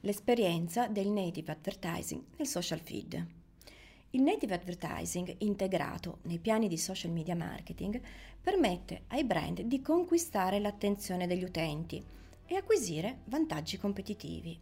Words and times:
l'esperienza 0.00 0.86
del 0.88 1.08
native 1.08 1.52
advertising 1.52 2.22
nel 2.36 2.46
social 2.46 2.80
feed. 2.80 3.26
Il 4.10 4.22
native 4.22 4.54
advertising 4.54 5.36
integrato 5.38 6.18
nei 6.22 6.38
piani 6.38 6.66
di 6.66 6.76
social 6.76 7.12
media 7.12 7.36
marketing 7.36 8.00
permette 8.40 9.02
ai 9.08 9.24
brand 9.24 9.60
di 9.60 9.80
conquistare 9.80 10.58
l'attenzione 10.58 11.26
degli 11.26 11.44
utenti 11.44 12.02
e 12.46 12.56
acquisire 12.56 13.20
vantaggi 13.26 13.78
competitivi. 13.78 14.58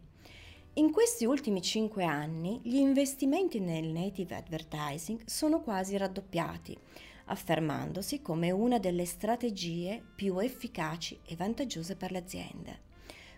In 0.73 0.91
questi 0.91 1.25
ultimi 1.25 1.61
cinque 1.61 2.03
anni 2.03 2.59
gli 2.63 2.75
investimenti 2.75 3.59
nel 3.59 3.87
native 3.87 4.35
advertising 4.35 5.23
sono 5.25 5.61
quasi 5.61 5.97
raddoppiati, 5.97 6.77
affermandosi 7.25 8.21
come 8.21 8.51
una 8.51 8.77
delle 8.77 9.05
strategie 9.05 10.01
più 10.15 10.37
efficaci 10.37 11.19
e 11.25 11.35
vantaggiose 11.35 11.95
per 11.95 12.11
le 12.11 12.19
aziende. 12.19 12.79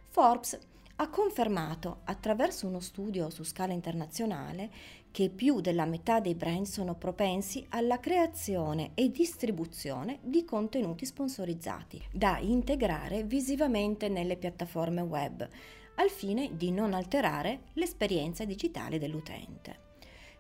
Forbes 0.10 0.60
ha 1.02 1.10
confermato 1.10 2.02
attraverso 2.04 2.68
uno 2.68 2.80
studio 2.80 3.32
su 3.32 3.44
scala 3.44 3.74
internazionale 3.74 4.70
che 5.10 5.30
più 5.30 5.60
della 5.60 5.86
metà 5.86 6.20
dei 6.20 6.36
brand 6.36 6.68
sono 6.68 6.94
propensi 6.94 7.66
alla 7.70 8.00
creazione 8.00 8.92
e 8.94 9.10
distribuzione 9.10 10.20
di 10.22 10.46
contenuti 10.46 11.08
sponsorizzati 11.08 12.00
da 12.12 12.38
integrare 12.38 13.24
visivamente 13.24 14.10
nelle 14.10 14.38
piattaforme 14.38 15.02
web, 15.02 15.50
al 15.96 16.10
fine 16.12 16.56
di 16.56 16.70
non 16.70 16.94
alterare 16.94 17.62
l'esperienza 17.74 18.46
digitale 18.46 19.00
dell'utente. 19.00 19.80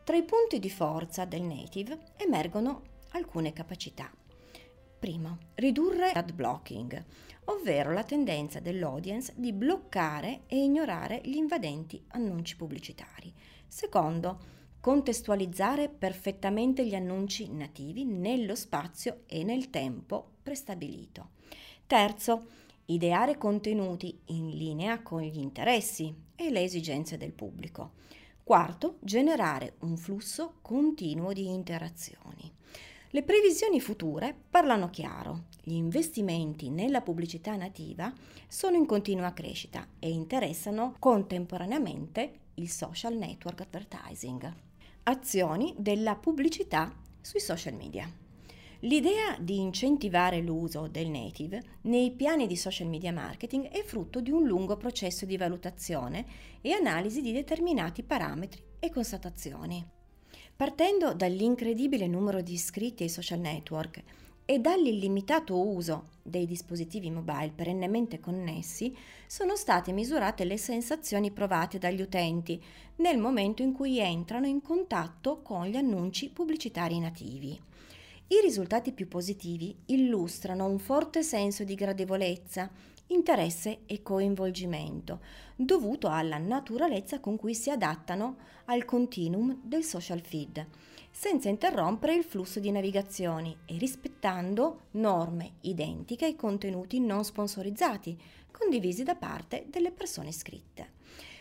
Tra 0.03 0.16
i 0.16 0.23
punti 0.23 0.59
di 0.59 0.69
forza 0.69 1.25
del 1.25 1.41
native 1.41 1.97
emergono 2.17 2.83
alcune 3.13 3.52
capacità. 3.52 4.11
Primo, 5.02 5.39
ridurre 5.55 6.11
ad 6.11 6.31
blocking, 6.31 7.03
ovvero 7.45 7.91
la 7.91 8.03
tendenza 8.03 8.59
dell'audience 8.59 9.33
di 9.35 9.52
bloccare 9.52 10.41
e 10.45 10.57
ignorare 10.57 11.21
gli 11.23 11.38
invadenti 11.38 11.99
annunci 12.09 12.55
pubblicitari. 12.55 13.33
Secondo, 13.67 14.38
contestualizzare 14.79 15.89
perfettamente 15.89 16.85
gli 16.85 16.94
annunci 16.94 17.52
nativi 17.52 18.05
nello 18.05 18.53
spazio 18.53 19.23
e 19.25 19.44
nel 19.44 19.72
tempo 19.72 20.33
prestabilito. 20.44 21.29
Terzo, 21.88 22.49
ideare 22.85 23.39
contenuti 23.39 24.19
in 24.25 24.49
linea 24.49 25.02
con 25.02 25.23
gli 25.23 25.39
interessi 25.39 26.16
e 26.35 26.52
le 26.52 26.61
esigenze 26.61 27.17
del 27.17 27.33
pubblico. 27.33 27.94
Quarto, 28.44 28.99
generare 28.99 29.77
un 29.79 29.97
flusso 29.97 30.59
continuo 30.61 31.33
di 31.33 31.47
interazioni. 31.47 32.53
Le 33.13 33.23
previsioni 33.23 33.81
future 33.81 34.33
parlano 34.49 34.89
chiaro. 34.89 35.47
Gli 35.61 35.73
investimenti 35.73 36.69
nella 36.69 37.01
pubblicità 37.01 37.57
nativa 37.57 38.13
sono 38.47 38.77
in 38.77 38.85
continua 38.85 39.33
crescita 39.33 39.85
e 39.99 40.09
interessano 40.09 40.95
contemporaneamente 40.97 42.39
il 42.53 42.69
social 42.69 43.17
network 43.17 43.59
advertising. 43.59 44.53
Azioni 45.03 45.75
della 45.77 46.15
pubblicità 46.15 46.89
sui 47.19 47.41
social 47.41 47.73
media. 47.73 48.09
L'idea 48.83 49.37
di 49.37 49.59
incentivare 49.59 50.39
l'uso 50.39 50.87
del 50.87 51.09
native 51.09 51.61
nei 51.81 52.11
piani 52.11 52.47
di 52.47 52.55
social 52.55 52.88
media 52.88 53.11
marketing 53.11 53.67
è 53.67 53.83
frutto 53.83 54.21
di 54.21 54.31
un 54.31 54.47
lungo 54.47 54.77
processo 54.77 55.25
di 55.25 55.35
valutazione 55.35 56.25
e 56.61 56.71
analisi 56.71 57.21
di 57.21 57.33
determinati 57.33 58.03
parametri 58.03 58.63
e 58.79 58.89
constatazioni. 58.89 60.00
Partendo 60.61 61.16
dall'incredibile 61.16 62.05
numero 62.05 62.41
di 62.41 62.53
iscritti 62.53 63.01
ai 63.01 63.09
social 63.09 63.39
network 63.39 64.03
e 64.45 64.59
dall'illimitato 64.59 65.59
uso 65.59 66.09
dei 66.22 66.45
dispositivi 66.45 67.09
mobile 67.09 67.51
perennemente 67.55 68.19
connessi, 68.19 68.95
sono 69.25 69.55
state 69.55 69.91
misurate 69.91 70.44
le 70.44 70.57
sensazioni 70.57 71.31
provate 71.31 71.79
dagli 71.79 72.00
utenti 72.00 72.61
nel 72.97 73.17
momento 73.17 73.63
in 73.63 73.73
cui 73.73 73.97
entrano 73.97 74.45
in 74.45 74.61
contatto 74.61 75.41
con 75.41 75.66
gli 75.66 75.77
annunci 75.77 76.29
pubblicitari 76.29 77.00
nativi. 77.00 77.59
I 78.27 78.39
risultati 78.44 78.91
più 78.91 79.07
positivi 79.07 79.75
illustrano 79.88 80.67
un 80.67 80.77
forte 80.77 81.23
senso 81.23 81.63
di 81.63 81.73
gradevolezza, 81.73 82.69
interesse 83.11 83.79
e 83.85 84.01
coinvolgimento, 84.01 85.19
dovuto 85.55 86.07
alla 86.09 86.38
naturalezza 86.38 87.19
con 87.19 87.35
cui 87.35 87.53
si 87.53 87.69
adattano 87.69 88.38
al 88.66 88.85
continuum 88.85 89.59
del 89.61 89.83
social 89.83 90.22
feed, 90.22 90.66
senza 91.11 91.50
interrompere 91.50 92.16
il 92.16 92.23
flusso 92.23 92.59
di 92.59 92.71
navigazioni 92.71 93.55
e 93.66 93.77
rispettando 93.77 94.83
norme 94.91 95.53
identiche 95.61 96.25
ai 96.25 96.35
contenuti 96.35 97.00
non 97.00 97.23
sponsorizzati, 97.23 98.17
condivisi 98.51 99.03
da 99.03 99.16
parte 99.16 99.66
delle 99.69 99.91
persone 99.91 100.29
iscritte. 100.29 101.00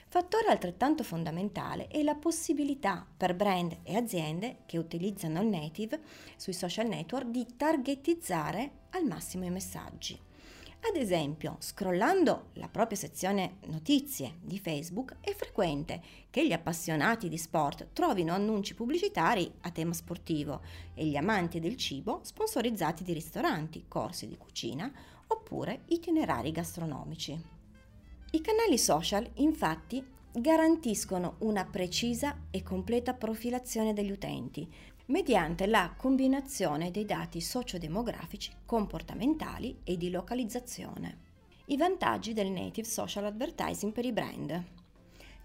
Fattore 0.08 0.48
altrettanto 0.48 1.04
fondamentale 1.04 1.86
è 1.86 2.02
la 2.02 2.16
possibilità 2.16 3.06
per 3.16 3.36
brand 3.36 3.78
e 3.84 3.94
aziende 3.94 4.62
che 4.66 4.76
utilizzano 4.76 5.40
il 5.40 5.46
native 5.46 6.00
sui 6.36 6.52
social 6.52 6.88
network 6.88 7.28
di 7.28 7.46
targetizzare 7.56 8.70
al 8.90 9.04
massimo 9.04 9.44
i 9.44 9.50
messaggi. 9.50 10.18
Ad 10.82 10.96
esempio, 10.96 11.56
scrollando 11.60 12.48
la 12.54 12.68
propria 12.68 12.96
sezione 12.96 13.58
notizie 13.66 14.38
di 14.40 14.58
Facebook 14.58 15.16
è 15.20 15.34
frequente 15.34 16.00
che 16.30 16.46
gli 16.46 16.52
appassionati 16.52 17.28
di 17.28 17.36
sport 17.36 17.88
trovino 17.92 18.32
annunci 18.32 18.74
pubblicitari 18.74 19.52
a 19.60 19.70
tema 19.70 19.92
sportivo 19.92 20.62
e 20.94 21.04
gli 21.04 21.16
amanti 21.16 21.60
del 21.60 21.76
cibo 21.76 22.20
sponsorizzati 22.22 23.04
di 23.04 23.12
ristoranti, 23.12 23.84
corsi 23.88 24.26
di 24.26 24.38
cucina 24.38 24.90
oppure 25.26 25.82
itinerari 25.88 26.50
gastronomici. 26.50 27.38
I 28.32 28.40
canali 28.40 28.78
social 28.78 29.28
infatti 29.34 30.04
garantiscono 30.32 31.36
una 31.40 31.66
precisa 31.66 32.46
e 32.50 32.62
completa 32.62 33.12
profilazione 33.12 33.92
degli 33.92 34.10
utenti, 34.10 34.68
mediante 35.10 35.66
la 35.66 35.92
combinazione 35.96 36.92
dei 36.92 37.04
dati 37.04 37.40
sociodemografici, 37.40 38.52
comportamentali 38.64 39.80
e 39.82 39.96
di 39.96 40.08
localizzazione. 40.08 41.28
I 41.66 41.76
vantaggi 41.76 42.32
del 42.32 42.48
native 42.48 42.86
social 42.86 43.24
advertising 43.24 43.92
per 43.92 44.04
i 44.04 44.12
brand. 44.12 44.64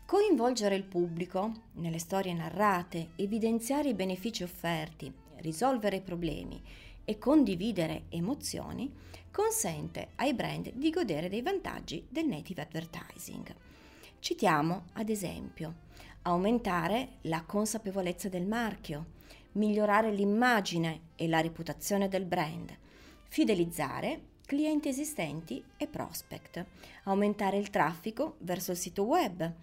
Coinvolgere 0.06 0.76
il 0.76 0.84
pubblico 0.84 1.52
nelle 1.74 1.98
storie 1.98 2.34
narrate, 2.34 3.10
evidenziare 3.16 3.90
i 3.90 3.96
benefici 3.96 4.44
offerti, 4.44 5.12
risolvere 5.38 6.02
problemi 6.02 6.62
e 7.04 7.18
condividere 7.18 8.04
emozioni 8.10 8.94
consente 9.32 10.10
ai 10.18 10.36
brand 10.36 10.74
di 10.74 10.92
godere 10.92 11.28
dei 11.28 11.42
vantaggi 11.42 12.06
del 12.08 12.28
native 12.28 12.62
advertising. 12.62 13.56
Citiamo, 14.20 14.84
ad 14.94 15.10
esempio, 15.10 15.74
aumentare 16.22 17.14
la 17.22 17.44
consapevolezza 17.44 18.30
del 18.30 18.46
marchio, 18.46 19.14
migliorare 19.56 20.12
l'immagine 20.12 21.10
e 21.16 21.28
la 21.28 21.42
reputazione 21.42 22.08
del 22.08 22.26
brand, 22.26 22.76
fidelizzare 23.28 24.34
clienti 24.46 24.90
esistenti 24.90 25.64
e 25.76 25.88
prospect, 25.88 26.64
aumentare 27.04 27.58
il 27.58 27.70
traffico 27.70 28.36
verso 28.40 28.72
il 28.72 28.78
sito 28.78 29.04
web, 29.04 29.54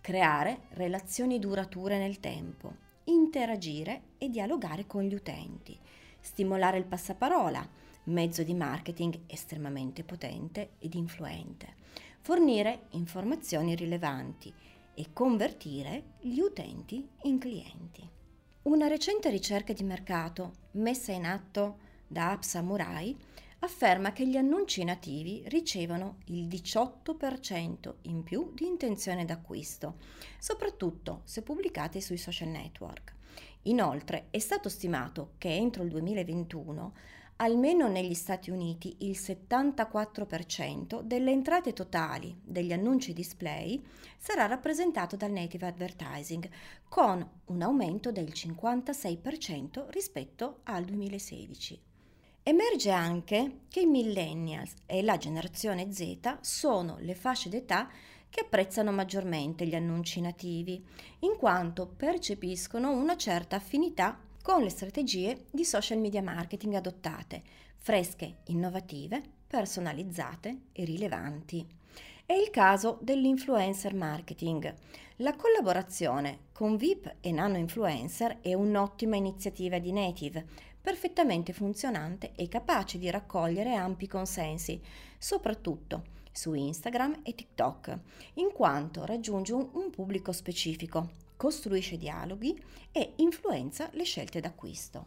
creare 0.00 0.62
relazioni 0.70 1.38
durature 1.38 1.98
nel 1.98 2.18
tempo, 2.18 2.74
interagire 3.04 4.02
e 4.18 4.28
dialogare 4.28 4.86
con 4.86 5.02
gli 5.02 5.14
utenti, 5.14 5.78
stimolare 6.20 6.78
il 6.78 6.86
passaparola, 6.86 7.66
mezzo 8.04 8.42
di 8.42 8.54
marketing 8.54 9.20
estremamente 9.26 10.02
potente 10.02 10.70
ed 10.78 10.94
influente, 10.94 11.74
fornire 12.20 12.86
informazioni 12.90 13.76
rilevanti 13.76 14.52
e 14.94 15.06
convertire 15.12 16.14
gli 16.20 16.40
utenti 16.40 17.08
in 17.22 17.38
clienti. 17.38 18.20
Una 18.64 18.86
recente 18.86 19.28
ricerca 19.28 19.72
di 19.72 19.82
mercato 19.82 20.52
messa 20.72 21.10
in 21.10 21.24
atto 21.24 21.78
da 22.06 22.30
App 22.30 22.42
Samurai 22.42 23.16
afferma 23.58 24.12
che 24.12 24.24
gli 24.24 24.36
annunci 24.36 24.84
nativi 24.84 25.42
ricevono 25.46 26.18
il 26.26 26.46
18% 26.46 27.94
in 28.02 28.22
più 28.22 28.52
di 28.54 28.64
intenzione 28.64 29.24
d'acquisto, 29.24 29.96
soprattutto 30.38 31.22
se 31.24 31.42
pubblicati 31.42 32.00
sui 32.00 32.18
social 32.18 32.50
network. 32.50 33.14
Inoltre 33.62 34.28
è 34.30 34.38
stato 34.38 34.68
stimato 34.68 35.32
che 35.38 35.52
entro 35.52 35.82
il 35.82 35.88
2021 35.88 36.94
almeno 37.42 37.88
negli 37.88 38.14
Stati 38.14 38.50
Uniti 38.50 38.94
il 39.00 39.16
74% 39.18 41.00
delle 41.02 41.32
entrate 41.32 41.72
totali 41.72 42.34
degli 42.40 42.72
annunci 42.72 43.12
display 43.12 43.82
sarà 44.16 44.46
rappresentato 44.46 45.16
dal 45.16 45.32
native 45.32 45.66
advertising, 45.66 46.48
con 46.88 47.28
un 47.46 47.62
aumento 47.62 48.12
del 48.12 48.30
56% 48.32 49.88
rispetto 49.90 50.60
al 50.64 50.84
2016. 50.84 51.80
Emerge 52.44 52.90
anche 52.90 53.58
che 53.68 53.80
i 53.80 53.86
millennials 53.86 54.74
e 54.86 55.02
la 55.02 55.16
generazione 55.16 55.92
Z 55.92 56.38
sono 56.42 56.96
le 57.00 57.14
fasce 57.16 57.48
d'età 57.48 57.90
che 58.30 58.40
apprezzano 58.40 58.92
maggiormente 58.92 59.66
gli 59.66 59.74
annunci 59.74 60.20
nativi, 60.20 60.82
in 61.20 61.36
quanto 61.36 61.88
percepiscono 61.88 62.92
una 62.92 63.16
certa 63.16 63.56
affinità 63.56 64.30
con 64.42 64.60
le 64.60 64.70
strategie 64.70 65.44
di 65.52 65.64
social 65.64 65.98
media 65.98 66.20
marketing 66.20 66.74
adottate, 66.74 67.42
fresche, 67.76 68.38
innovative, 68.46 69.22
personalizzate 69.46 70.62
e 70.72 70.84
rilevanti. 70.84 71.64
È 72.26 72.32
il 72.32 72.50
caso 72.50 72.98
dell'influencer 73.00 73.94
marketing. 73.94 74.74
La 75.16 75.36
collaborazione 75.36 76.46
con 76.52 76.76
VIP 76.76 77.16
e 77.20 77.30
nano 77.30 77.56
influencer 77.56 78.40
è 78.40 78.52
un'ottima 78.54 79.14
iniziativa 79.14 79.78
di 79.78 79.92
Native, 79.92 80.44
perfettamente 80.80 81.52
funzionante 81.52 82.32
e 82.34 82.48
capace 82.48 82.98
di 82.98 83.08
raccogliere 83.10 83.74
ampi 83.74 84.08
consensi, 84.08 84.80
soprattutto 85.18 86.02
su 86.32 86.54
Instagram 86.54 87.20
e 87.22 87.34
TikTok, 87.34 87.98
in 88.34 88.50
quanto 88.52 89.04
raggiunge 89.04 89.52
un 89.52 89.90
pubblico 89.90 90.32
specifico, 90.32 91.10
costruisce 91.42 91.96
dialoghi 91.96 92.56
e 92.92 93.14
influenza 93.16 93.88
le 93.94 94.04
scelte 94.04 94.38
d'acquisto. 94.38 95.06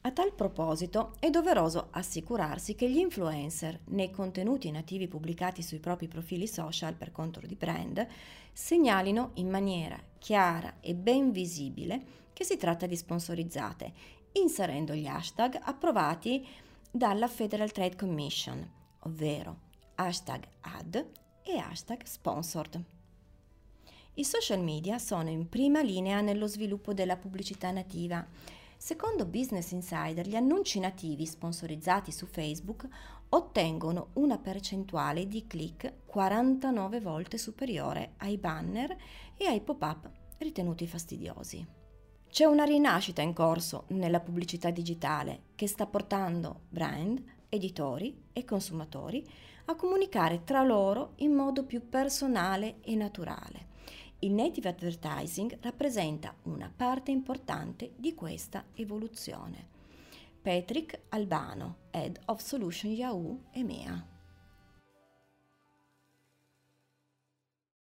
A 0.00 0.10
tal 0.10 0.34
proposito 0.34 1.12
è 1.20 1.30
doveroso 1.30 1.90
assicurarsi 1.92 2.74
che 2.74 2.90
gli 2.90 2.98
influencer, 2.98 3.78
nei 3.90 4.10
contenuti 4.10 4.72
nativi 4.72 5.06
pubblicati 5.06 5.62
sui 5.62 5.78
propri 5.78 6.08
profili 6.08 6.48
social 6.48 6.94
per 6.94 7.12
conto 7.12 7.38
di 7.38 7.54
brand, 7.54 8.04
segnalino 8.52 9.30
in 9.34 9.48
maniera 9.48 9.96
chiara 10.18 10.78
e 10.80 10.96
ben 10.96 11.30
visibile 11.30 12.02
che 12.32 12.42
si 12.42 12.56
tratta 12.56 12.86
di 12.86 12.96
sponsorizzate, 12.96 13.92
inserendo 14.32 14.92
gli 14.92 15.06
hashtag 15.06 15.56
approvati 15.62 16.44
dalla 16.90 17.28
Federal 17.28 17.70
Trade 17.70 17.94
Commission, 17.94 18.68
ovvero 19.02 19.60
hashtag 19.94 20.48
ad 20.62 21.06
e 21.44 21.56
hashtag 21.58 22.02
sponsored. 22.02 22.84
I 24.16 24.24
social 24.24 24.60
media 24.60 25.00
sono 25.00 25.28
in 25.28 25.48
prima 25.48 25.82
linea 25.82 26.20
nello 26.20 26.46
sviluppo 26.46 26.94
della 26.94 27.16
pubblicità 27.16 27.72
nativa. 27.72 28.24
Secondo 28.76 29.26
Business 29.26 29.72
Insider, 29.72 30.28
gli 30.28 30.36
annunci 30.36 30.78
nativi 30.78 31.26
sponsorizzati 31.26 32.12
su 32.12 32.26
Facebook 32.26 32.86
ottengono 33.30 34.10
una 34.12 34.38
percentuale 34.38 35.26
di 35.26 35.48
click 35.48 36.06
49 36.06 37.00
volte 37.00 37.38
superiore 37.38 38.12
ai 38.18 38.38
banner 38.38 38.96
e 39.36 39.46
ai 39.46 39.60
pop-up 39.60 40.08
ritenuti 40.38 40.86
fastidiosi. 40.86 41.66
C'è 42.28 42.44
una 42.44 42.62
rinascita 42.62 43.20
in 43.20 43.32
corso 43.32 43.86
nella 43.88 44.20
pubblicità 44.20 44.70
digitale 44.70 45.46
che 45.56 45.66
sta 45.66 45.86
portando 45.86 46.60
brand, 46.68 47.20
editori 47.48 48.26
e 48.32 48.44
consumatori 48.44 49.26
a 49.64 49.74
comunicare 49.74 50.44
tra 50.44 50.62
loro 50.62 51.14
in 51.16 51.32
modo 51.32 51.64
più 51.64 51.88
personale 51.88 52.76
e 52.82 52.94
naturale. 52.94 53.72
Il 54.24 54.32
native 54.32 54.70
advertising 54.70 55.58
rappresenta 55.60 56.34
una 56.44 56.72
parte 56.74 57.10
importante 57.10 57.92
di 57.94 58.14
questa 58.14 58.64
evoluzione. 58.72 59.66
Patrick 60.40 60.98
Albano, 61.10 61.76
Head 61.90 62.20
of 62.24 62.40
Solution 62.40 62.90
Yahoo 62.90 63.42
EMEA. 63.50 64.13